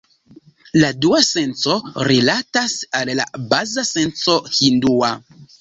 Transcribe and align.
La 0.83 0.87
dua 1.05 1.19
senco 1.25 1.75
rilatas 2.09 2.75
al 3.01 3.15
la 3.21 3.29
baza 3.55 3.87
senco 3.93 4.39
hindua. 4.57 5.17